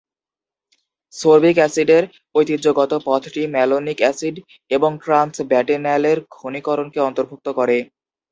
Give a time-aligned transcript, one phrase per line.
[1.13, 2.03] Sorbic অ্যাসিডের
[2.35, 4.35] ঐতিহ্যগত পথটি ম্যালোনিক অ্যাসিড
[4.71, 7.77] এবং ট্রান্স-বাটেন্যালের ঘনীকরণকে অন্তর্ভুক্ত করে।